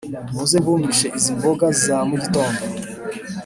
[0.33, 2.61] Muze mbumvishe izi mboga za mugitondo